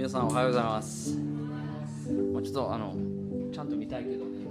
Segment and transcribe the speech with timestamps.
[0.00, 1.14] 皆さんおはようございます、
[2.32, 2.96] まあ、ちょっとあの
[3.52, 4.46] ちゃんと見たいけどね。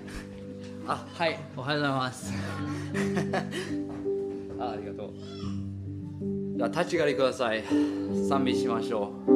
[0.86, 2.34] あはいおはようございます。
[4.60, 5.12] あありがとう。
[6.54, 7.64] じゃあ立ち上がりください。
[8.28, 9.35] 賛美しましょう。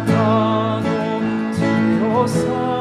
[0.00, 2.73] たの強さ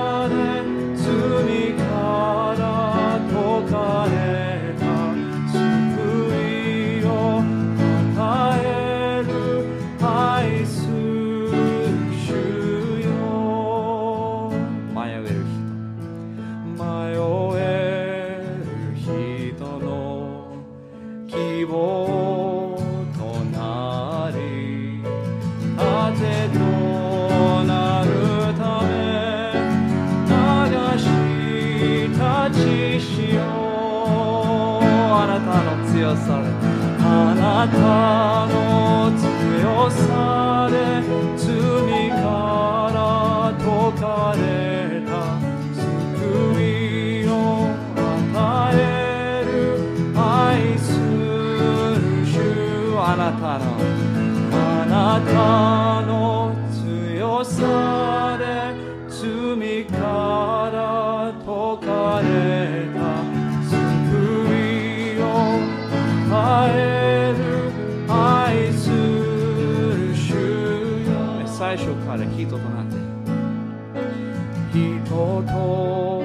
[75.74, 76.22] と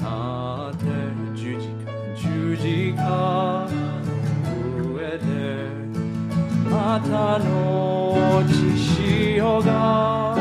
[0.00, 0.86] なって
[1.36, 3.68] 十字架十字架
[4.82, 5.24] の上で
[6.70, 8.54] またの血
[9.36, 10.39] 潮が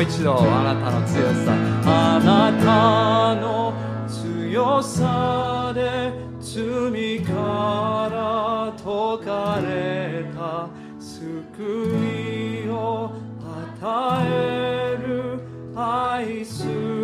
[0.00, 1.52] う一度あなたの強さ
[1.84, 3.74] あなたの
[4.08, 10.68] 強さで罪から解かれた
[10.98, 13.12] 救いを
[13.80, 15.40] 与える
[15.76, 16.99] 愛する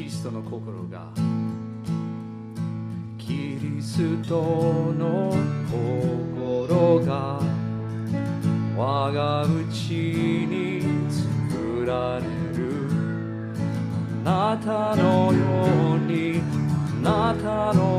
[0.00, 1.12] キリストの心が。
[3.18, 4.34] キリスト
[4.96, 5.30] の
[5.70, 7.38] 心が
[8.78, 10.80] 我が内に
[11.10, 12.22] 作られ
[12.56, 12.64] る。
[14.24, 16.40] あなたのように
[17.04, 17.89] あなたの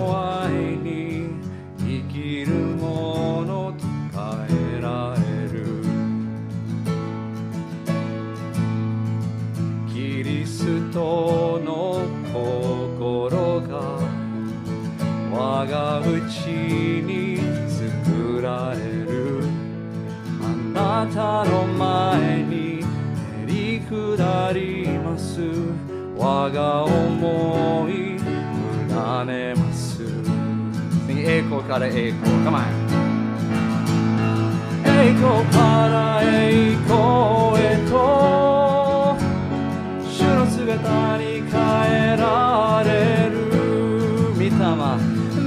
[21.14, 25.42] たの前にへり下ります。
[26.18, 28.18] 我が思い委
[29.26, 30.02] ねます。
[31.10, 32.32] 栄光から栄光。
[32.46, 32.64] Come on
[34.86, 35.58] 栄光か
[35.90, 39.18] ら栄光へと。
[40.10, 41.52] 主の姿に変
[42.14, 43.36] えられる。
[44.36, 44.50] 御霊。
[44.50, 44.60] 御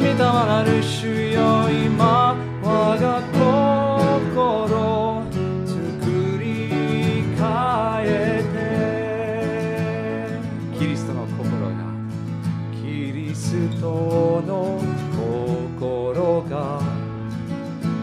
[0.05, 1.04] 霊なる主。
[13.55, 14.83] ストの
[15.79, 16.83] 心が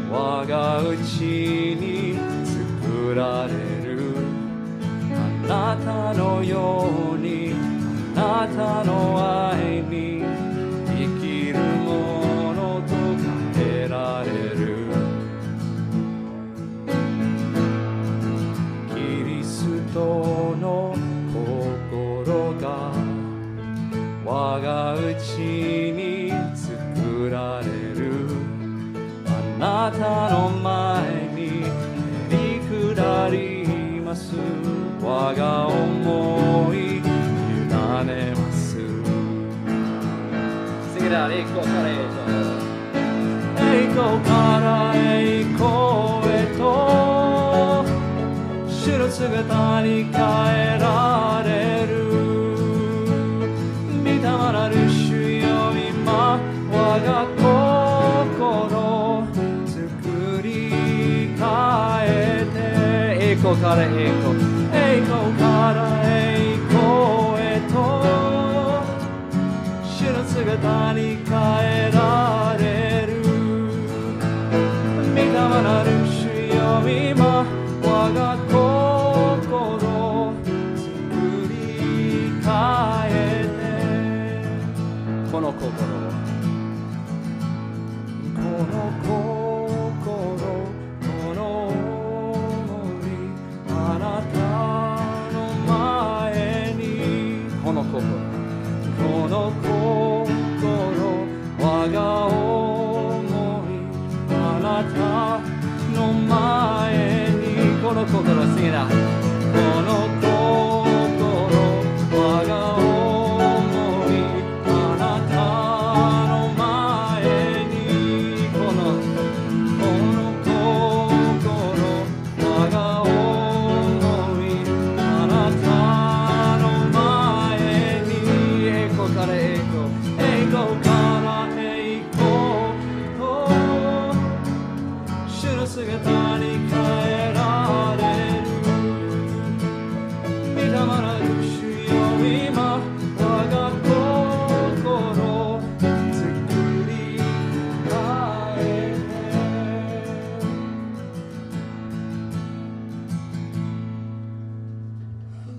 [0.10, 2.16] 我が家に
[2.46, 3.54] 作られ
[3.86, 4.16] る。
[5.50, 7.54] あなたのように
[8.16, 9.51] あなたの愛
[29.82, 31.72] なたの前にへ
[32.30, 32.62] り
[32.94, 34.36] 下ります
[35.02, 38.78] 我が思い委ねます
[41.04, 41.32] it out.
[41.32, 42.62] 栄光から栄光。
[43.58, 46.62] 栄光から栄光へと
[48.70, 50.61] 主の姿に変え
[63.62, 64.34] から栄光
[64.74, 67.74] 栄光から栄光へと
[69.86, 71.30] 主の姿に変
[71.62, 73.22] えられる
[75.12, 76.26] 御霊なる主
[76.56, 77.46] よ今
[77.84, 80.34] 我が心
[80.76, 80.90] 作
[81.48, 81.54] り
[82.42, 82.50] 変
[83.12, 83.46] え
[85.28, 86.01] てこの心。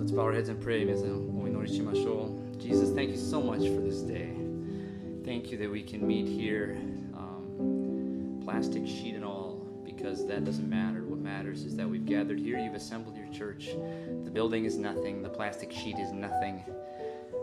[0.02, 4.34] Let's bow our heads and pray 皆さんお祈りしましょう Jesus thank you so much for this day
[5.24, 6.78] thank you that we can meet here
[7.16, 12.40] um, plastic sheet and all because that doesn't matter what matters is that we've gathered
[12.40, 13.70] here you've assembled your church
[14.24, 16.64] the building is nothing the plastic sheet is nothing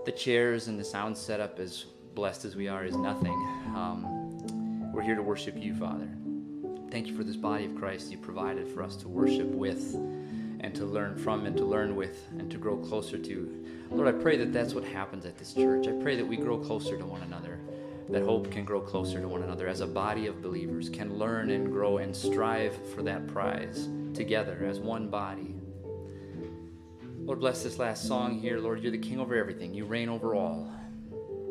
[0.04, 3.34] the chairs and the sound setup as blessed as we are is nothing
[3.74, 6.08] um, we're here to worship you father
[6.94, 9.96] Thank you for this body of Christ you provided for us to worship with
[10.69, 13.65] and to learn from and to learn with and to grow closer to.
[13.89, 15.87] Lord, I pray that that's what happens at this church.
[15.87, 17.57] I pray that we grow closer to one another,
[18.09, 21.49] that hope can grow closer to one another as a body of believers, can learn
[21.49, 25.55] and grow and strive for that prize together as one body.
[27.21, 28.59] Lord, bless this last song here.
[28.59, 30.71] Lord, you're the king over everything, you reign over all.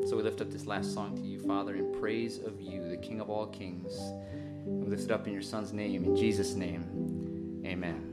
[0.07, 2.97] So we lift up this last song to you, Father, in praise of you, the
[2.97, 3.99] King of all kings.
[4.65, 7.63] We lift it up in your Son's name, in Jesus' name.
[7.67, 8.08] Amen.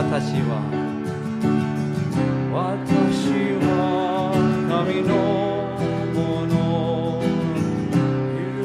[0.00, 0.56] 私は。
[2.50, 3.68] 私は
[4.66, 5.12] 神の
[6.16, 6.54] もの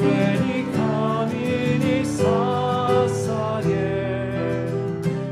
[0.00, 1.36] えに神
[1.78, 2.18] に捧
[3.68, 3.70] げ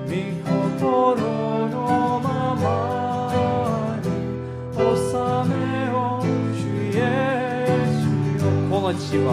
[0.07, 0.13] 御
[0.45, 1.17] 心
[1.71, 1.75] の
[2.23, 2.65] まま
[4.03, 4.07] に
[4.77, 5.09] 収
[5.49, 5.53] め
[5.87, 6.61] よう主
[6.93, 7.01] イエ
[7.89, 8.05] ス
[8.45, 8.47] よ。
[8.71, 9.29] この地は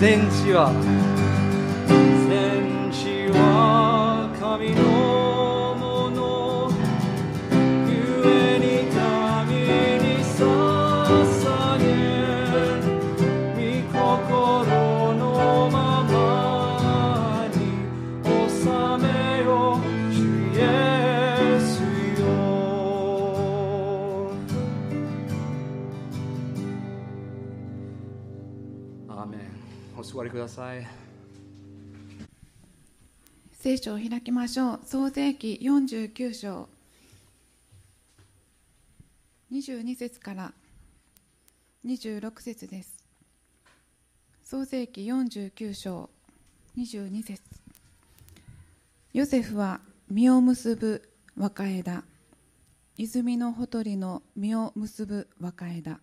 [0.00, 0.70] 全地は
[30.48, 30.86] ださい。
[33.52, 34.80] 聖書を開きましょう。
[34.84, 36.68] 創世記49章。
[39.52, 40.52] 22節から
[41.84, 43.04] 26節です。
[44.42, 46.08] 創世記49章
[46.76, 47.42] 22節。
[49.12, 52.04] ヨセフは実を結ぶ若枝。
[52.96, 56.00] 泉のほとりの実を結ぶ若枝。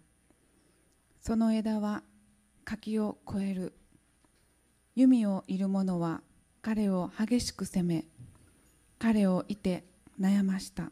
[1.22, 2.04] その枝は
[2.64, 3.74] 柿を越える。
[4.96, 6.22] 弓をいる者は
[6.62, 8.06] 彼を激しく責め
[8.98, 9.84] 彼をいて
[10.20, 10.90] 悩ました。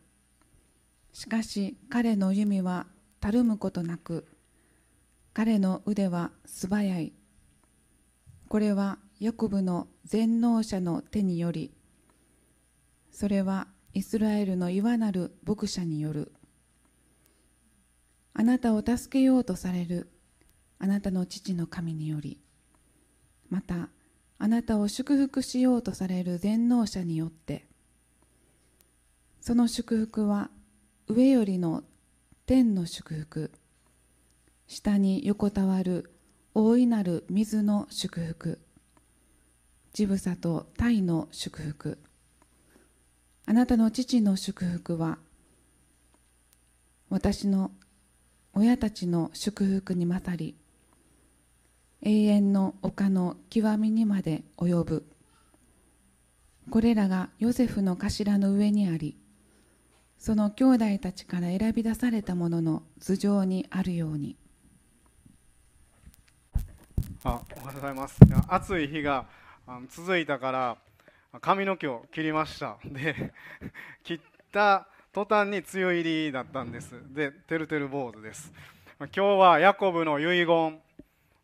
[1.14, 2.86] しかし彼の弓は
[3.22, 4.28] たるむことなく
[5.34, 7.14] 彼の腕は素早い。
[8.50, 11.72] これはヤコブの全能者の手により
[13.10, 16.34] それはイスラエルの岩なる牧者による。
[18.34, 20.10] あなたを助けようとされる
[20.78, 22.38] あなたの父の神により
[23.50, 23.90] また
[24.44, 27.66] あなたを祝福しようとされる全能者によって。
[29.40, 30.50] その祝福は
[31.08, 31.84] 上よりの
[32.46, 33.52] 天の祝福。
[34.68, 36.12] 下に横たわる
[36.54, 38.60] 大いなる水の祝福。
[39.94, 41.98] 乳房と鯛の祝福。
[43.46, 45.20] あなたの父の祝福は
[47.10, 47.72] 私の
[48.54, 50.58] 親たちの祝福に勝り
[52.06, 55.06] 永遠の丘の極みにまで及ぶ。
[56.70, 59.18] これらがヨセフの頭の上にあり
[60.18, 64.38] その兄弟たちから選び出されたものの頭上にあるように。
[67.26, 68.20] あおはようございます。
[68.50, 69.26] 暑い日が
[69.90, 70.78] 続いたから
[71.42, 72.78] 髪の毛を切りました。
[72.86, 73.34] で
[74.04, 74.20] 切っ
[74.52, 76.96] た途端に梅雨入りだったんです。
[77.14, 78.52] でてるてる坊主です。
[79.00, 80.83] 今日はヤコブの遺言。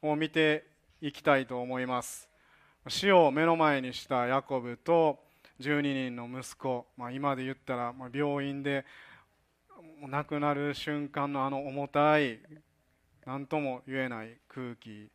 [0.02, 0.66] を見て
[1.02, 2.30] いきたいと思います。
[2.88, 5.20] 死を目の前にしたヤコブと
[5.60, 8.86] 12人の息子、まあ、今で言ったら病院で
[10.08, 12.40] 亡くなる瞬間のあの重たい
[13.26, 15.10] 何とも言えない空気。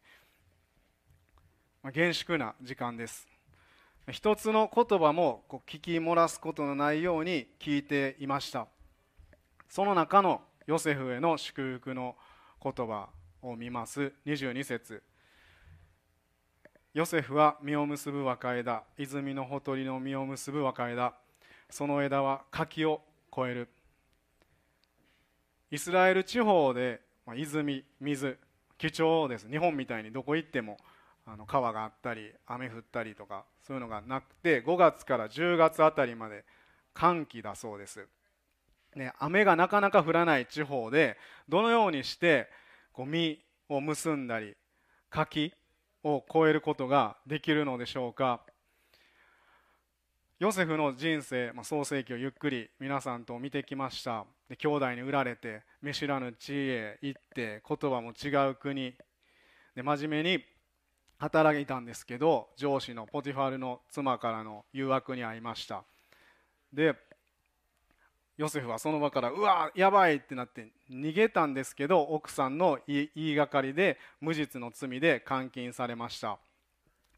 [1.83, 3.27] まあ厳粛な時間です。
[4.11, 8.67] 一つの言葉もこう聞き漏らすことのないように聞いていました。
[9.69, 12.15] その中のヨセフへの祝福の
[12.63, 13.09] 言葉。
[13.45, 14.13] を見ます。
[14.27, 15.03] 22節。
[16.93, 21.15] ヨセフは実を結ぶ若枝泉のほとりの実を結ぶ若枝
[21.69, 23.03] その枝は柿を
[23.33, 23.69] 越える。
[25.71, 28.39] イスラエル地方でま泉水
[28.79, 29.49] 貴重です。
[29.49, 30.79] 日本みたいにどこ行っても
[31.27, 36.45] あの川があったり雨降ったりとかそういうのがなくて5月から10月あたりまで
[36.93, 38.07] 寒気だそうです、
[38.95, 41.17] ね、雨がなかなか降らない地方で
[41.49, 42.49] どのようにして
[42.95, 44.55] こう実を結んだり
[45.11, 45.53] 柿
[46.05, 48.41] を越えることができるのでしょうか。
[50.39, 54.25] ヨセフの人生、まあ、創世記をゆっくり皆さんと見てきました。
[54.49, 58.95] で兄弟に売られて見知らぬ地へ行って言葉も違う国。
[59.75, 60.45] で真面目に
[61.19, 65.83] 働いたんですけど上司のポティファルの妻からの誘惑に遭いました。
[66.73, 66.95] で
[68.37, 76.39] ヨセフはその場からうわやばいってなって逃げたんですけど奥さんの言いがかりで無実の罪で監禁されました。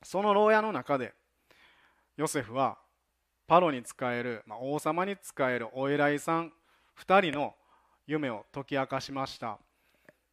[0.03, 1.15] その牢屋の中で
[2.17, 2.79] ヨセフは
[3.47, 6.53] パロに仕える、まあ、王様に仕えるお偉いさん
[6.99, 7.55] 2人の
[8.07, 9.59] 夢を解き明かしました。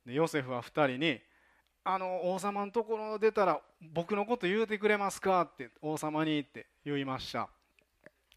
[0.06, 1.20] でヨセフは2人に
[1.86, 3.62] あの王様のところ出たら
[3.94, 7.50] 僕のこと言うてくれますかって王様にって言いました。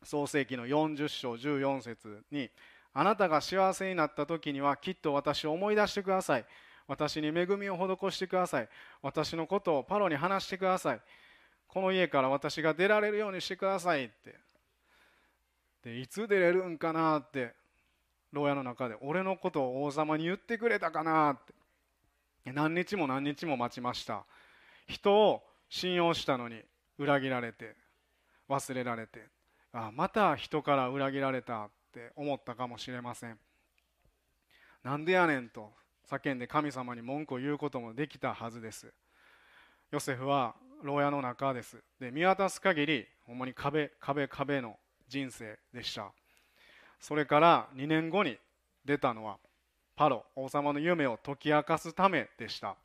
[0.06, 2.48] 創世紀の40章14節に
[2.94, 6.46] あなたが幸せになった時にはきっと私を思い出してください。
[6.88, 8.68] 私に恵みを施してください。
[9.02, 11.00] 私のことをパロに話してください。
[11.66, 14.36] この家から私が出られるようにしてくださいって。
[15.82, 17.52] でいつ出れるんかなって
[18.32, 18.96] 牢屋の中で。
[19.02, 22.52] 俺のことを王様に言ってくれたかなって。
[22.52, 24.24] 何日も何日も待ちました。
[24.86, 26.62] 人を信用したのに
[26.96, 27.74] 裏切られて
[28.48, 29.35] 忘れられて。
[29.78, 33.38] あまた人から裏切られたって思ったかもしれません。
[34.82, 35.70] なんでやねんと
[36.10, 38.94] 叫んで神様に文句を言うこともできたはずです。
[39.90, 41.76] ヨセフは牢屋の中です。
[42.00, 46.10] で見渡す限りほんまに壁壁壁の人生でした。
[46.98, 48.38] それから2年後に
[48.86, 49.36] 出たのは
[49.94, 52.76] パロ王様の夢を解き明かすためでした。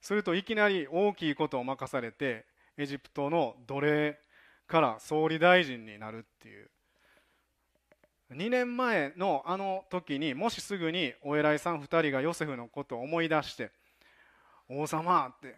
[0.00, 2.46] するといきなり大きいことを任されて
[2.76, 4.18] エジプトの奴隷
[4.70, 6.70] から総理大臣になるっていう。
[8.32, 13.72] 2年前のあの時にもしすぐにお偉いさん2人がヨセフのことを思い出して
[14.70, 15.56] 「王様」って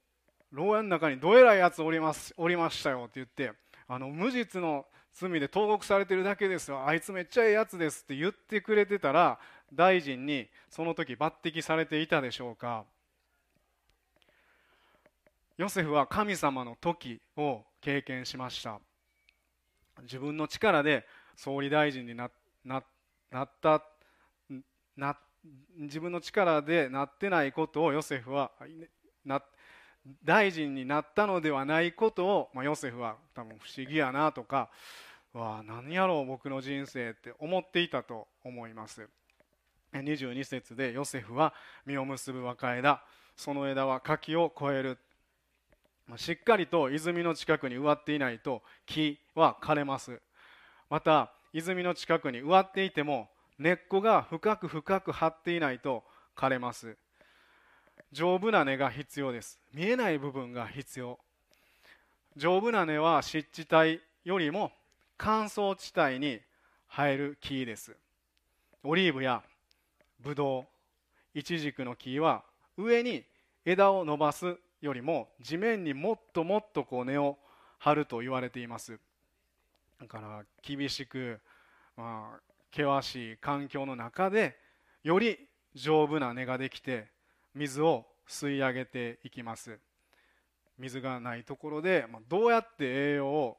[0.50, 3.52] 「牢屋の中にどえらいやつおりますおりましたよ」って言って
[3.86, 6.86] あの無実の罪で投獄されてるだけですよ。
[6.86, 9.38] あいつめっちゃええやつですって言ってくれてたら
[9.70, 12.86] 大臣にその時抜擢されていたでしょうか。
[15.58, 18.80] ヨセフは神様の時を経験しました。
[20.04, 22.30] 自分の力で総理大臣にな
[22.64, 22.82] な
[23.30, 23.84] なった
[24.96, 25.18] な
[25.76, 28.52] 自分の力でなってないことをヨセフは
[29.26, 29.42] な
[30.24, 34.70] 大臣になったのではないことを、まあ、ヨセフは多分不思議やなとか
[35.34, 39.06] わあ何やろう僕の人生って思っていたと思います。
[39.92, 41.52] 22節でヨセフは
[41.84, 43.04] 実を結ぶ若枝
[43.36, 44.98] その枝は柿を越える。
[46.16, 50.20] しっかりと泉の近くに植わっていないと木は枯れます。
[50.90, 56.04] また泉の近くに植わっていても根っこが深く深く張っていないと
[56.36, 56.96] 枯れます。
[58.12, 59.58] 丈夫な根が必要です。
[59.72, 61.18] 見えない部分が必要。
[62.36, 64.72] 丈夫な根は湿地帯よりも
[65.16, 66.40] 乾燥地帯に
[66.88, 67.96] 生える木です。
[68.82, 69.42] オリーブや
[70.20, 70.64] ブドウ
[71.38, 72.44] イチジクの木は
[72.76, 73.24] 上に
[73.64, 77.38] 枝を伸ばすよりも地面にもっともっとこう根を
[77.78, 78.98] 張ると言われています。
[80.00, 81.40] だから厳しく、
[81.96, 84.58] まあ、険しい環境の中で
[85.02, 85.38] より
[85.74, 87.06] 丈夫な根ができて
[87.54, 89.78] 水を吸い上げていきます。
[90.78, 93.58] 水がないところで、まあ、どうやって栄養を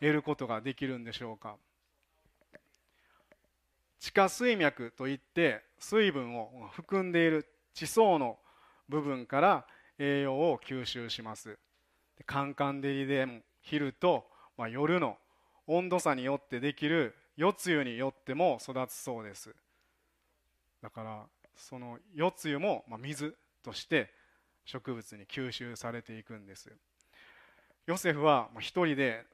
[0.00, 1.56] 得ることができるんでしょうか。
[4.00, 8.38] 地下水脈といって水分を含んでいる地層の
[8.88, 9.66] 部分から
[9.98, 11.58] 栄養を吸収します。
[12.26, 13.26] カンカン照りで
[13.60, 14.26] 昼と、
[14.56, 15.16] まあ、夜の
[15.66, 19.54] 温度差によってできる夜露によっても育つそうです。
[20.82, 21.22] だから
[21.56, 24.10] その夜露もま水として
[24.64, 26.70] 植物に吸収されていくんです。
[27.86, 29.24] ヨセフは一人で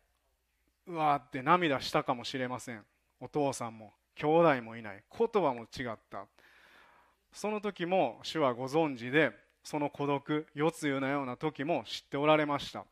[0.87, 2.85] うわーって涙したかもしれません。
[3.21, 5.03] お父さんも兄弟もいない。
[5.17, 6.27] 言葉も違った。
[7.33, 9.33] その時も主はご存知で
[9.69, 12.87] その孤独夜露のような時も知っておられました。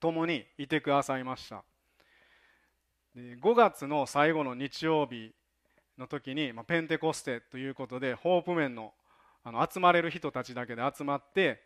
[0.00, 1.64] 共にいてくださいました。
[3.14, 5.34] 5月の最後の日曜日
[5.98, 8.94] の時に、まあ、ペンテコステということでホープメンの
[9.44, 11.60] あの集まれる人たちだけで集まって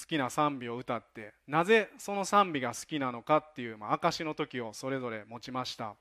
[0.00, 5.96] 好きな賛美を歌ってなぜその賛美が好きなのかっていう、まあ、証の時をそれぞれ持ちました。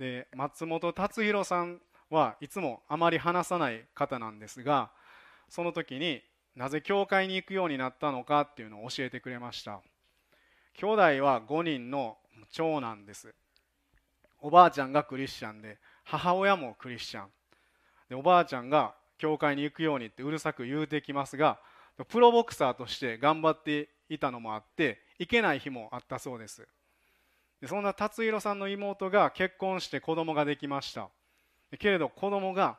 [0.00, 4.90] で松本達弘さんはいつもあまり話さない方なんですが
[5.48, 6.20] その時に
[6.56, 9.82] なぜ教会に行くようになったのかっていうのを教えてくれました。
[10.74, 12.16] 兄弟は5人の
[12.50, 13.34] 長男です。
[14.40, 17.28] おばあちゃんがクリスチャンで母親もクリスチャン。
[18.08, 21.58] でおばあちゃんが教会に行くようにってうるさく言うてきますが
[22.08, 26.66] プロボクサーとして頑張っていたのもあって行けない日もあったそうです。
[27.60, 31.08] でそんな達弘さんの妹が結婚して子供ができました。
[31.78, 32.78] けれど子供が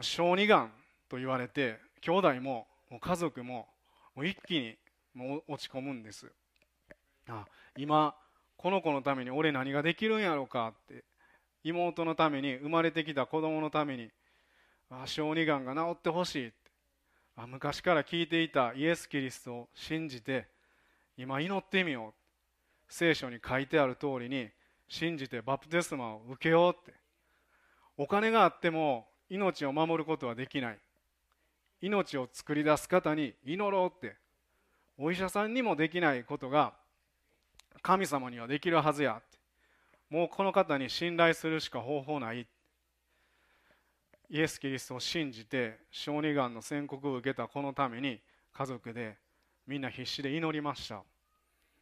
[0.00, 0.72] 小児がん
[1.08, 3.66] と言われて兄弟ももう家族も
[4.14, 4.76] もう一気に
[5.12, 6.30] もう落ち込むんです。
[7.28, 7.44] あ
[7.76, 8.14] 今
[8.56, 11.04] この子のために俺何ができるんやろうかって
[11.64, 14.10] 妹のために生まれてきた子供のために
[14.88, 16.56] あ小児がんが治ってほしいって
[17.34, 20.46] あ昔から聞いていたイエス・キリストを信じて
[21.18, 22.14] 今祈ってみよう
[22.88, 24.48] 聖書に書いてある通りに
[24.88, 26.94] 信じてバプテスマを受けようって。
[27.98, 30.78] お金があっても命を守ることはできない。
[31.80, 34.16] 命を作り出す方に祈ろうって
[34.98, 36.74] お医者さんにもできないことが
[37.82, 39.38] 神様にはできるはずやって
[40.10, 42.46] もうこの方に信頼するしか方法ない。
[44.28, 48.20] イエス・キリストを信じて小児がんの宣告を受けたこのために
[48.52, 49.16] 家族で
[49.66, 51.02] みんな必死で祈りました。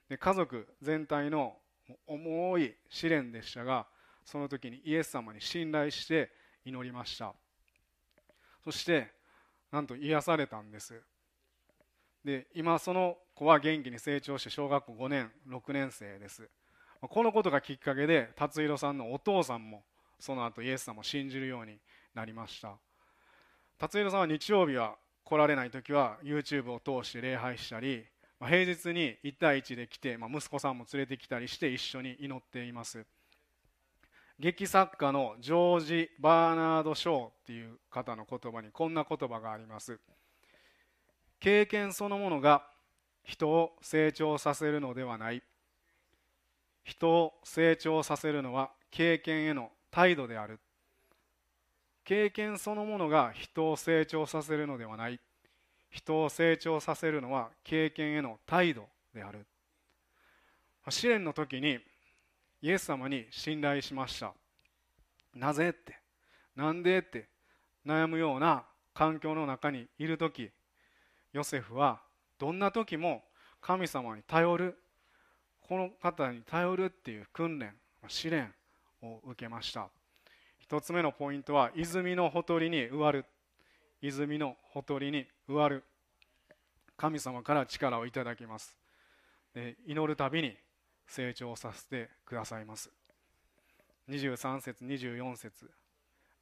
[0.09, 1.57] で家族全体の
[2.07, 3.87] 重い試練でしたが
[4.24, 6.30] その時にイエス様に信頼して
[6.64, 7.35] 祈りました。
[8.62, 9.13] そして
[9.74, 11.02] なんと癒されたんです。
[12.24, 16.48] で今その子は元気に成長して小学校5年6年生です。
[17.02, 19.82] このことがきっかけで達弘さんのお父さんも
[20.20, 21.76] その後イエス様を信じるように
[22.14, 22.78] なりました。
[23.76, 28.04] 達弘さんは日曜日は来られない時は YouTube を通して礼拝したり
[28.38, 33.04] 平日に1対1で来て、ま、息子さんも連れてきたりして一緒に祈っています。
[34.38, 40.01] 劇作家のジョージ・バーナード・ショーっていう方の言葉にこんな言葉があります。
[41.38, 42.66] 経験そのものが
[43.23, 45.42] 人を成長させるのではない。
[46.83, 50.61] 人を成長させるのは経験への態度である。
[52.05, 55.20] 経験そのものが人を成長させるのではない。
[55.90, 59.47] 人を成長させるのは経験への態度である。
[60.90, 61.79] 試練の時に
[62.64, 64.33] イエス様に信頼しました。
[65.35, 65.98] なぜって
[66.57, 67.29] なんでって
[67.85, 70.48] 悩むような環境の中にいる時
[71.35, 72.00] ヨセフは
[72.38, 73.22] どんな時も
[73.61, 74.79] 神様に頼る
[75.68, 77.74] この方に頼るっていう訓練
[78.09, 78.50] 試練
[79.03, 79.90] を受けました。
[80.59, 83.27] 一つ目のポイントは泉のほとりに植わる。
[84.00, 85.85] 泉のほとりに植わる。
[86.96, 88.79] 神様から力をいただきます。
[89.53, 90.57] で祈るたびに
[91.06, 92.90] 成長させてくださいます。
[94.08, 95.70] 23節24節。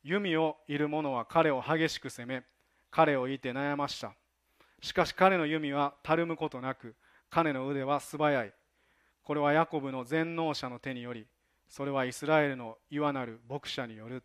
[0.03, 2.43] 弓をいる者は彼を激しく責め
[2.91, 4.15] 彼をいて悩ました。
[4.81, 6.95] しかし彼の弓はたるむことなく
[7.31, 8.53] 彼の腕は素早い。
[9.23, 11.27] これはヤコブの全能者の手により
[11.69, 14.23] それはイスラエルの岩なる牧者による。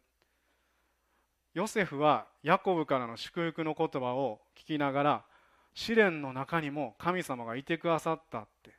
[1.54, 5.26] ヨセフはヤコブからの祝福の言葉を聞きながら
[5.74, 8.77] 試練の中にも神様がいてくださったって。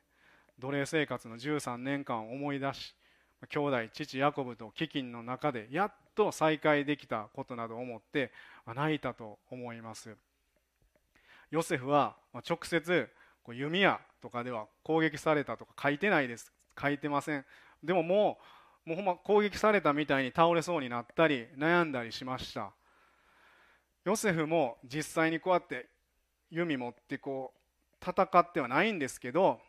[0.59, 2.95] 奴隷生活の13年間を思い出し
[3.47, 8.31] 兄弟父ヤコブと飢饉の中でやっと再会できたことなどを思って
[8.67, 10.15] 泣いたと思います。
[11.49, 12.15] ヨセフは
[12.47, 13.09] 直接
[13.47, 16.51] 弓矢とかでは攻撃されたとか書いてないです。
[16.79, 17.45] 書いてません。
[17.83, 18.37] でもも
[18.85, 22.71] うもうほんま攻撃されたみたいに倒れそうになったり悩んだりしました。
[24.03, 25.87] ヨセフも実際にこうやって
[26.51, 29.59] 弓持ってこう戦ってはないんですけど、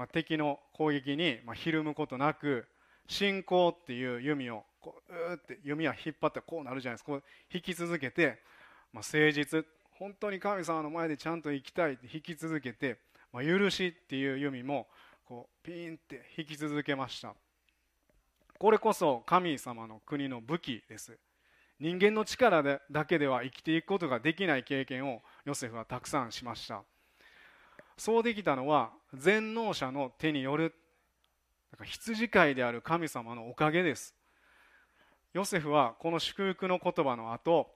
[0.00, 2.66] まあ、敵の攻撃にまひるむことなく
[3.06, 7.12] 信仰っていう弓をこううって弓は引っ張ってこうなるじゃないですか。
[7.12, 8.40] こう引き続けて、
[8.94, 9.66] まあ、誠実
[9.98, 12.96] 本当に神様の前でちゃんと生きたいって引き続けて
[13.30, 14.88] まあ、許しっていう弓も
[15.24, 17.34] こうピーンって引き続けました。
[18.58, 21.18] これこそ神様の国の武器です。
[21.78, 26.82] 人間の力でだけでは生きていくことができない経験をヨセフはたくさんしました。
[27.96, 30.74] そうできたのは全能者の手による
[31.82, 34.14] 羊飼いである神様のおかげです。
[35.32, 37.70] ヨセフはこの祝福の言葉の後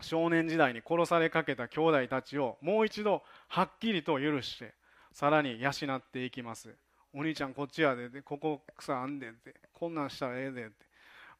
[0.00, 4.74] 少年時代に殺されかけた兄弟たちをもう一度はっきりと許して
[5.12, 6.74] さらに養っていきます。
[7.14, 10.86] お兄ちゃんこっちやででここ草あんでってこんなんしたらええでって。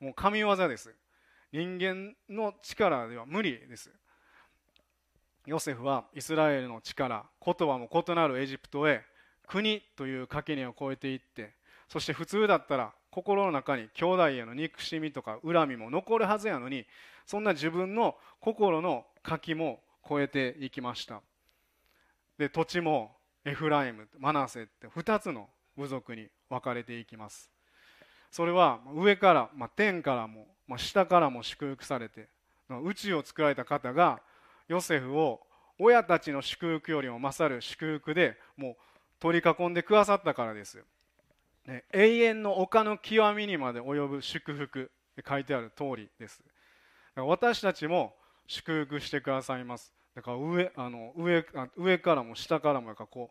[0.00, 0.94] もう神業です。
[1.52, 3.90] 人間の力では無理です。
[5.46, 9.04] ヨセフはイスラエルの力言葉も異なるエジプトへ
[9.52, 11.52] 国という垣根を越えていって
[11.90, 16.86] そして普通だったら心の中に兄弟への憎しみとか恨みも残るはずやのに
[17.26, 21.20] そんな自分の心の柿も越えていきました。
[22.38, 23.12] で土地も
[23.44, 27.50] エフライムマナセって2つの部族に分かれていきます。
[28.30, 32.28] それは上から、まあ、天からも、まあ、下からも祝福されて
[32.82, 34.22] 宇宙を作られた方が
[34.66, 35.40] ヨセフを
[35.78, 38.76] 親たちの祝福よりも勝る祝福でもう
[39.22, 40.84] 取り囲んでくださったからです。
[41.64, 44.90] ね、永遠の丘の極みにまで及ぶ祝福
[45.24, 46.42] 書いてある通りです。
[47.14, 48.16] 私たちも
[48.48, 49.94] 祝福してくださいます。
[50.16, 51.44] だから上あの上
[51.76, 53.30] 上からも下からもやかこ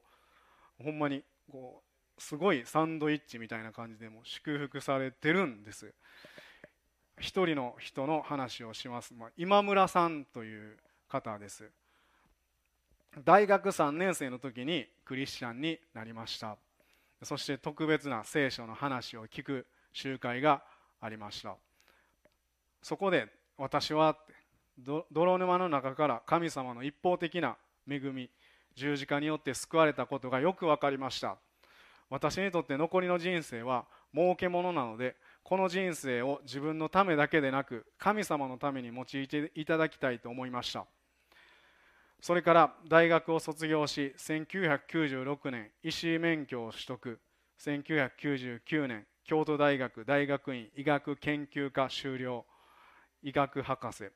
[0.79, 1.83] うほんまにこ
[2.17, 5.93] うすごいサンドイッチみたいな感じでも祝福されてるんです。
[7.19, 10.77] 一人の人の話をします、まあ、今村さんという
[11.09, 11.69] 方です。
[13.19, 16.57] 大学3年生の時にクリスチャンになりました。
[17.23, 20.63] そして特別な聖書の話を聞く集会が
[21.01, 21.55] ありました。
[22.81, 24.17] そこで私は
[25.11, 28.29] 泥沼の中から神様の一方的な恵み
[28.75, 31.37] 十字架によって救われたことがよく分かりました。
[32.09, 40.85] 私にとって残りの人生は儲けものなのでこの人生を自分のためだけでなく神様のために用いていただきたいと思いました。
[42.21, 47.19] それから大学を卒業し1996年医師免許を取得。
[47.59, 52.45] 1999年京都大学大学院医学研究科修了。
[53.23, 54.11] 医学博士。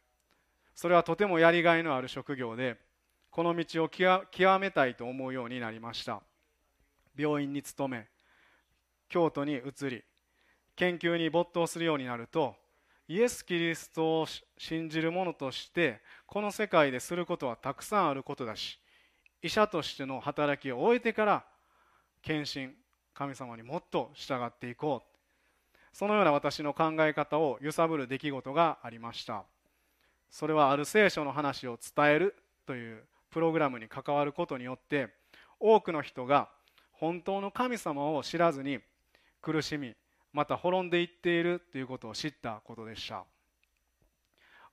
[0.76, 2.78] それはとてもやりがいのある職業で
[3.32, 6.22] この道を極めたいと思うようになりました。
[7.18, 8.08] 病院に勤め
[9.10, 10.04] 京都に移り
[10.76, 12.56] 研究に没頭するようになると
[13.08, 18.80] イエス・キリストを信じる者としてこの世界ですることはたくさんあることだし
[19.41, 21.46] 医者としての働きを終えてから
[22.24, 22.70] 献身
[23.13, 25.15] 神様にもっと従っていこう。
[25.94, 29.46] そのような私の考え方を揺さぶる出来事がありました。
[30.30, 35.08] それはある聖書の話を伝えるというプログラムに関わることによって
[35.60, 36.50] 多くの人が
[36.91, 38.80] 本当の神様を知らずに
[39.41, 39.96] 苦しみ
[40.36, 43.24] また滅んでいっているということを知ったことでした。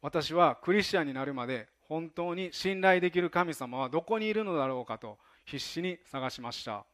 [0.00, 6.84] 私はクリスチャンになるまで本当に信頼できる神様はどこにいるのだろうかと必死に探しました。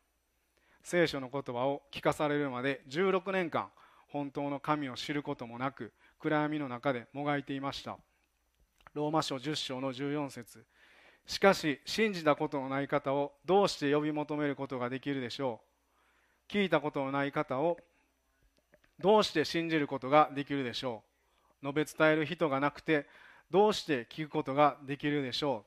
[0.82, 3.70] 聖書の言葉を聞かされるまで16年間
[4.08, 7.96] 本当の神を知ることもなく暗闇の中でもがいていました。
[8.92, 10.66] ローマ書10章の14節。
[11.24, 15.62] しかし信じたことのない方をどうして呼び求めることができるでしょ
[16.48, 16.52] う。
[16.52, 17.78] 聞いたことのない方を
[19.00, 21.02] どうして信じることができるでしょ
[21.62, 21.66] う？
[21.66, 23.06] 述べ伝える人がなくて
[23.50, 25.64] どうして聞くことができるでしょ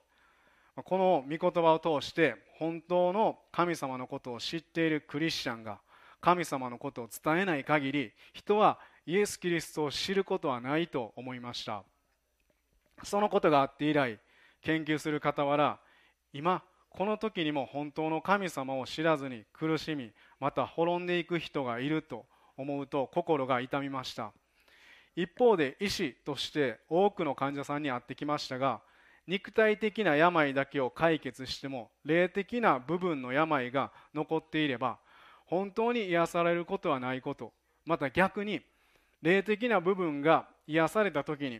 [0.77, 0.83] う？
[0.83, 5.79] この御言葉を通して本当の神様のことを知っているクリスチャンが
[6.19, 11.83] 神様のことを伝えない限り人はイエス・キリストを知ることはないと思いました。
[13.03, 14.19] そのことがあって以来
[14.61, 15.79] 研究する傍ら
[16.33, 22.25] 今この時にも本当の神様を知らずに苦しみまた滅んでいく人がいると
[22.57, 24.31] 思うと心が痛みました。
[25.15, 28.81] 一方で医師として多くの患者さんに会ってきましたが
[29.27, 34.99] 肉体的な病だけを解決しても霊的な部分の病が残っていれば
[35.45, 37.51] 本当に癒されることはないこと。
[37.85, 38.61] また逆に
[39.21, 41.59] 霊的な部分が癒された時に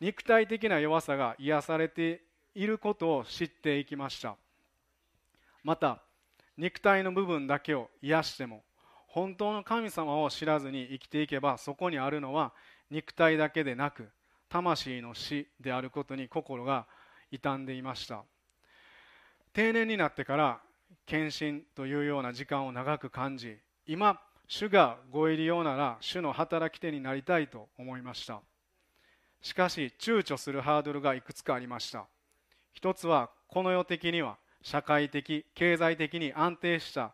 [0.00, 2.22] 肉体的な弱さが癒されて
[2.54, 4.36] いることを知っていきました。
[5.62, 6.02] また
[6.56, 8.62] 肉体の部分だけを癒しても
[9.12, 12.52] 本当の神様を知らずに生きていけばそこにあるのは
[12.90, 14.08] 肉体だけでなく
[14.48, 16.86] 魂の死であることに心が
[17.30, 18.22] 傷んでいました。
[19.52, 20.60] 定年になってから
[21.06, 28.40] 献身というような時間を長く感じ今主がご入りようなら主の働き手になりたいと思いました。
[29.42, 32.06] しかし躊躇するハードルがいくつかありました。
[32.72, 37.12] 一つはこの世的には社会的経済的に安定した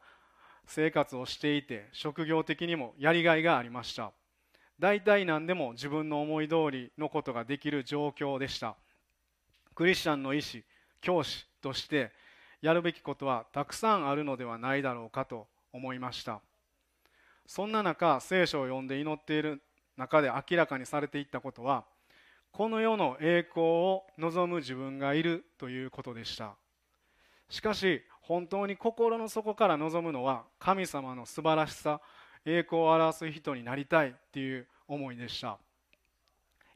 [0.66, 4.12] 生活をしていて職業的にもやりがいがありました。
[4.78, 8.76] 大体何でも自分の思い通りのことができる状況でした。
[9.74, 10.64] クリスチャンの医師
[11.00, 12.12] 教師として
[12.60, 16.40] やるべきことはたくさんあるのではないだろうかと思いました。
[17.46, 19.62] そんな中聖書を読んで祈っている
[19.96, 21.84] 中で明らかにされていったことは
[22.52, 26.54] この世の栄光を望む自分がいるということでした。
[27.48, 32.00] しかし本当に心の底から望むのは神様の素晴らしさ
[32.44, 35.58] 栄光を表す人になりたいっていう思いでした。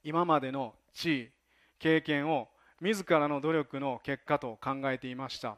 [0.04, 1.30] 今までの地位
[1.80, 2.48] 経験を
[2.80, 5.56] 自らの努力の結果と考えていました。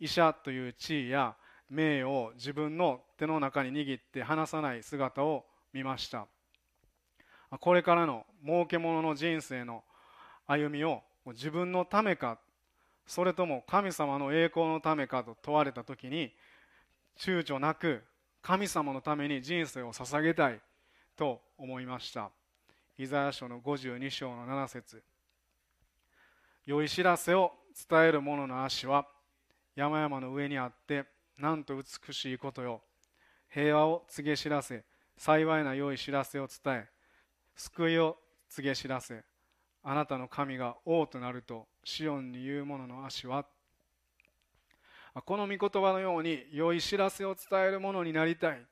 [0.00, 1.36] 医者という地位や
[1.70, 6.26] 名誉を自分の手の中に握って離さない姿を見ました。
[7.60, 9.84] これからの儲け者の人生の
[10.44, 12.36] 歩みを自分のためか
[13.06, 16.32] それとも神様の栄光のためかと問われた時に
[17.18, 18.02] 躊躇なく
[18.42, 20.60] 神様のために人生を捧げたい
[21.16, 22.30] と思いました。
[22.98, 25.02] イザヤ書の52章の7節。
[26.66, 27.52] 良い知らせを
[27.88, 29.06] 伝える者の足は
[29.74, 31.04] 山々の上にあって
[31.38, 32.82] なんと美しいことよ。
[33.48, 34.84] 平和を告げ知らせ
[35.16, 36.88] 幸いな良い知らせを伝え
[37.56, 38.16] 救いを
[38.48, 39.24] 告げ知らせ。
[39.84, 43.44] あなたの神が王となるとシオンに言う者の足は？
[45.26, 48.62] この御言葉のように良い知らせを伝えるものになりたい。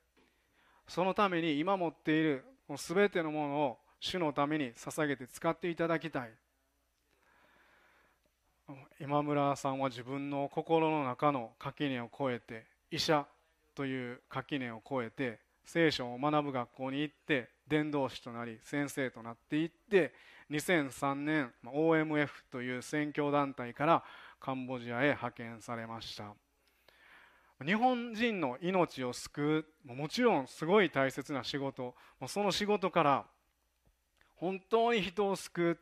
[0.88, 2.44] そのために今持っている
[2.76, 6.30] 全てのものを主のために捧げて使っていただきたい。
[8.98, 13.26] 今村さんは自分の心の中の垣根を越えて医者
[13.74, 20.12] という垣根を越えて聖書を学ぶ学校に行って伝道師となり先生となっていって
[20.52, 24.04] 2003年 OMF という宣教団体から
[24.38, 26.34] カンボジアへ派遣されました。
[27.64, 31.94] 日本人の命を救うもちろんすごい大切な仕事
[32.26, 33.24] その仕事から
[34.34, 35.78] 本当に人を救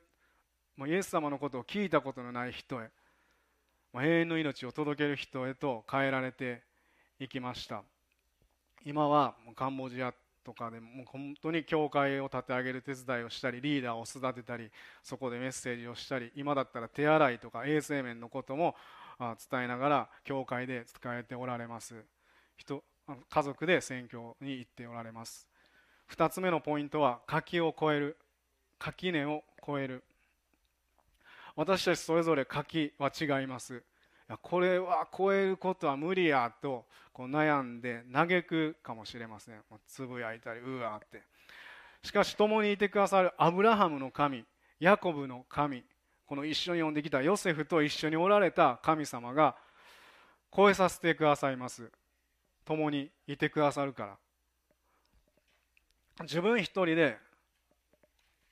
[0.79, 2.91] うイエス様のことを聞いたことのない人へ
[3.95, 6.62] 永遠の命を届ける人へと変えられて
[7.18, 7.83] いきました。
[8.85, 10.14] 今はカンボジア
[10.45, 14.70] とかでも本当に教会を立て上げる手伝いをしたりリーダーを育てたり
[15.03, 18.74] そこでメッセージをしたり今だったら手洗いとか衛生面のことも
[19.51, 22.05] 伝えながら教会で使えておられます。
[22.57, 22.82] 人
[23.28, 25.49] 家族で選挙に行っておられます。
[26.11, 28.16] 2つ目のポイントは柿を超える。
[28.78, 30.05] 垣根を超える。
[31.55, 33.82] 私たちそれぞれ柿は違います。
[34.39, 39.61] これは超えることは無理やとこう悩んで嘆くかもしれません。
[39.87, 41.22] つぶやいたりうわって。
[42.03, 44.45] しかし共にいてくださるアブラハムの神
[44.78, 45.85] ヤコブの神
[46.26, 49.57] この一緒に呼んできたヨセフと一緒におられた神様が
[50.55, 51.91] 超えさせてくださいます。
[52.64, 54.16] 共にいてくださるから。
[56.22, 57.18] 自分一人で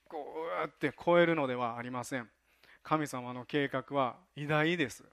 [0.07, 0.17] こ
[0.57, 2.29] うやって超えるのではありません。
[2.83, 5.03] 神様の計画は偉大です。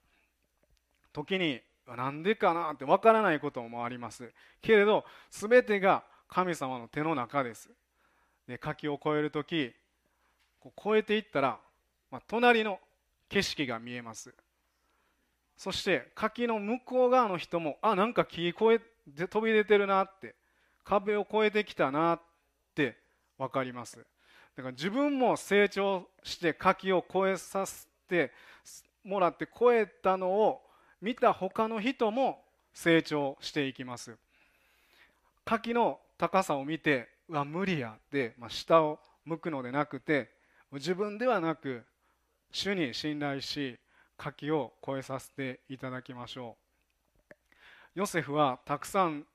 [1.17, 4.31] 時になんでかなってわからないこともあります。
[4.61, 7.71] けれど全てが神様の手の中です。
[8.47, 9.73] で柿を越える時
[10.61, 11.59] こう越えていったら、
[12.11, 12.79] まあ、隣の
[13.31, 14.35] 景色が見えます。
[15.57, 20.35] そして柿の向こう側の人もあなんか木越えで飛び出てるなって
[20.85, 22.21] 壁を越えてきたなっ
[22.75, 22.99] て
[23.39, 23.97] 分かります。
[24.55, 28.33] だから自分も成長して柿を越えさせて
[29.03, 30.66] もらって越えたのを
[31.01, 32.43] 見た他の人も
[32.73, 34.17] 成長していきます。
[35.45, 40.31] 柿の高さを見てうわ無理やって、まあ、下を向くのでなくて
[40.73, 41.85] 自分ではなく
[42.51, 43.79] 主に信頼し
[44.17, 46.57] 柿を越えさせていただきましょ
[47.95, 48.01] う。
[48.01, 49.27] ヨセフはたくさん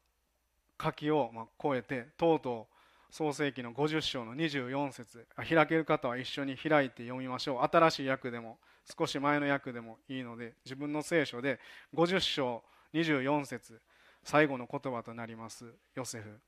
[0.78, 1.32] 柿を
[1.64, 2.71] 越えてとうとう
[3.12, 5.28] 創世紀の50章の24節。
[5.36, 7.70] 開ける方は一緒に開いて読みましょう。
[7.70, 8.58] 新しい訳でも
[8.98, 11.60] 少し前の訳でもいいので自分の聖書で
[11.94, 13.82] 50章24節
[14.24, 15.66] 最後の言葉となります。
[15.94, 16.40] ヨセフ。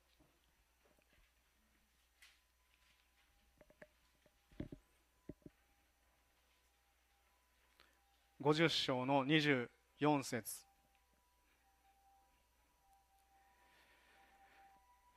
[8.42, 9.68] 50章の24
[10.24, 10.66] 節。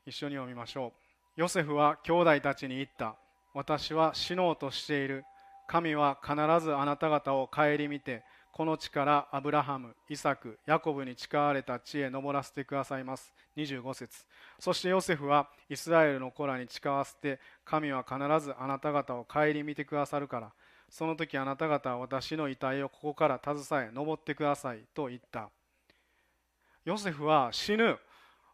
[0.05, 1.06] 一緒に読みましょう。
[1.37, 3.15] ヨセフは兄弟たちに言った。
[3.53, 5.25] 私は死のうとしている。
[5.69, 6.35] 神は必
[6.65, 8.23] ずあなた方を顧みて
[8.53, 13.35] この地からアブラハム、イサク、ヤコブに誓われた地へ登らせてくださいます。
[13.55, 14.25] 25節。
[14.59, 20.53] そしてヨセフはイスラエルの子らに誓わせて神は必ずあなた方を顧みてくださるから。
[20.89, 25.51] その時あなた方は私の遺体をここから携え登ってくださいと言った。
[26.87, 27.99] ヨセフは死ぬ。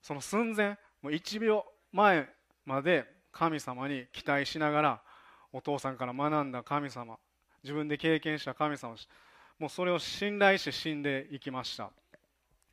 [0.02, 0.70] その寸前
[1.00, 2.28] もう1秒前
[2.64, 5.02] まで神様に期待しながら
[5.52, 7.18] お父さんから学んだ神様
[7.62, 8.96] 自分で経験した神様
[9.58, 11.90] もうそれを信頼して死んでいきました。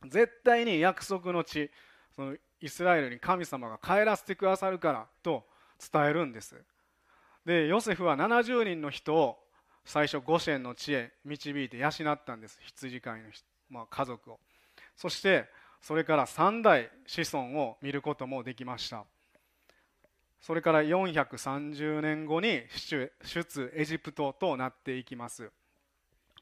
[0.08, 1.70] 絶対に約束の地
[2.16, 5.46] そのイスラエルに神様が帰らせてくださるからと
[5.92, 6.56] 伝えるんです。
[7.46, 9.38] でヨセフは70人の人を
[9.86, 12.60] 最初ゴシェンの地へ導いて養ったんです。
[12.62, 13.30] 羊飼いの、
[13.70, 14.40] まあ、家族を。
[14.96, 15.46] そして
[15.82, 19.06] それから3代子孫を見ることもできました。
[20.42, 23.12] それから430年後に出
[23.76, 25.52] エジプトとなっていきます。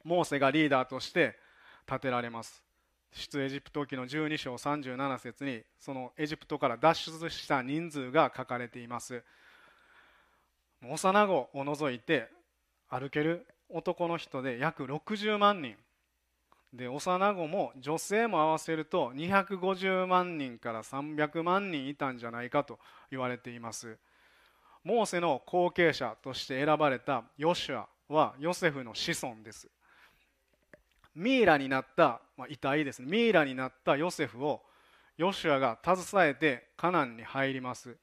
[0.04, 1.38] モーセがリーダーとして
[1.86, 2.64] 建てられます。
[3.12, 9.24] 出エジプト記の12章37節にそのエジプトから脱出した人数が書かれています。
[10.84, 12.30] 幼子を除いて
[12.90, 15.76] 歩ける男の人で約60万人。
[16.74, 22.78] で幼子も女性も合わせると250万人から300万人いたんじゃないかと
[23.10, 23.98] 言われています。
[24.84, 29.70] モーセの後継者として選ばれたヨシュアはヨセフの子孫です。
[31.16, 33.08] ミイラになった、まあ、遺体ですね。
[33.10, 34.62] ミイラになったヨセフを
[35.18, 37.98] ヨシュアが携えてカナンに入ります。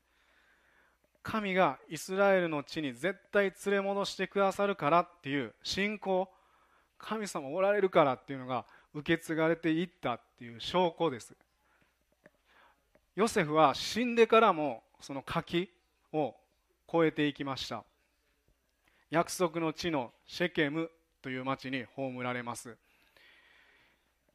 [1.22, 6.28] 神がイスラエルの地に絶対連れ戻してくださるからっていう信仰
[7.04, 11.34] 神様おられるからっていうのが受け継がれていったっていう証拠です。
[13.14, 15.70] ヨセフは死んでからもその柿
[16.12, 16.34] を
[16.88, 17.84] 越えていきました。
[19.10, 20.90] 約束の地のシェケム
[21.22, 22.76] という町に葬られます。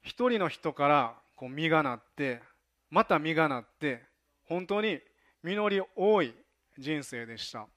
[0.02, 2.42] 一人の人からこう実がなって
[2.90, 4.04] また実がなって
[4.46, 5.00] 本当に
[5.44, 6.34] 実り多い
[6.78, 7.68] 人生でした。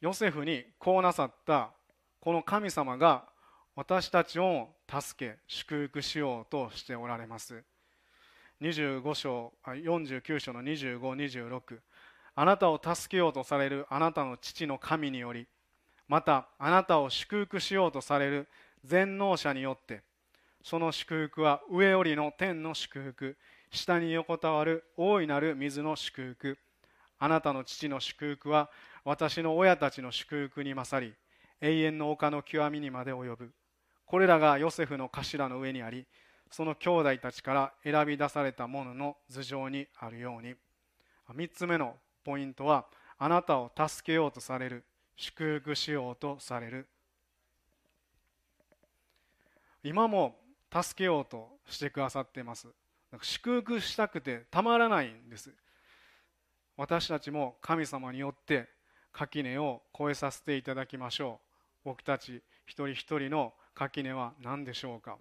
[0.00, 1.70] ヨセフにこうなさった
[2.20, 3.24] この神様が
[3.76, 7.64] 私たちを助け祝福しようとしておられます。
[8.60, 11.78] 25章49章の2526
[12.36, 15.46] あなたを助けようとされるあなたの父の神により
[16.08, 18.48] またあなたを祝福しようとされる
[18.84, 20.02] 全能者によって
[20.62, 23.36] その祝福は上よりの天の祝福
[23.70, 26.58] 下に横たわる大いなる水の祝福
[27.18, 28.70] あなたの父の祝福は
[29.04, 31.12] 私の親たちの祝福に勝り
[31.60, 33.52] 永遠の丘の極みにまで及ぶ。
[34.06, 36.06] これらがヨセフの頭の上にあり
[36.50, 40.54] その兄弟たちから選び出された者の頭上にあるように。
[41.28, 42.86] 3つ目のポイントは
[43.18, 44.84] あなたを助けようとされる
[45.16, 46.86] 祝福しようとされる。
[49.82, 50.36] 今も
[50.72, 52.68] 助けようとしてくださっています。
[53.20, 55.50] 祝福したくてたまらないんです。
[56.76, 58.68] 私たちも神様によって
[59.12, 61.80] 垣根を越えさせていただきましょう。
[61.84, 65.18] 僕たち一人一人の垣根は何でしょうか？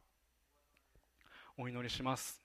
[1.57, 2.39] お祈りします。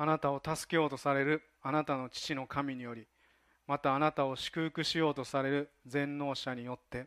[0.00, 3.08] あなたを助けようとされるあなたの父の神により
[3.66, 7.06] またあなたを祝福しようとされる全能者によって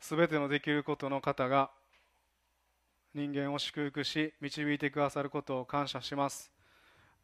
[0.00, 1.70] すべてのできることの方が
[3.14, 6.52] 人間を祝福し導いてくださることを感謝します。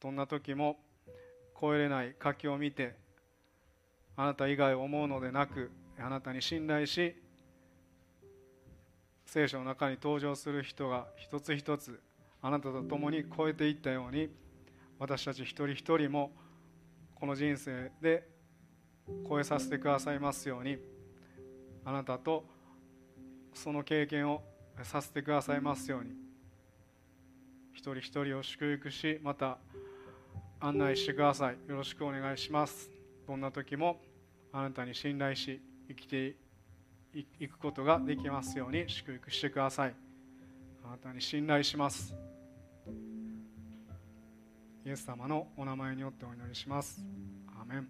[0.01, 0.79] どんな時も
[1.61, 2.95] 超えれない柿を見て
[4.17, 7.17] あなた以外を思うのでなくあなたに信頼し
[9.27, 12.01] 聖書の中に登場する人が一つ一つ
[12.41, 14.29] あなたと共に超えていったように
[14.99, 16.33] 私たち一人一人も
[17.15, 18.29] この人生で
[19.29, 20.79] 超えさせてくださいますように
[21.85, 22.45] あなたと
[23.53, 24.43] その経験を
[24.85, 26.11] させてくださいますように。
[27.73, 29.59] 一人一人を祝福しまた
[30.61, 31.57] 案内してください。
[31.69, 32.91] よろしくお願いします。
[33.27, 34.01] どんな時も
[34.53, 36.37] あなたに信頼し生きて
[37.15, 39.95] いくことができますように祝福してください。
[40.85, 42.15] あなたに信頼します。
[44.85, 47.05] イエス様のお名前によってお祈りします。
[47.61, 47.89] アメン。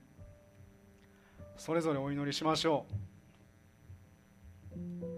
[1.56, 2.86] それぞれお祈りしましょ
[4.74, 5.17] う。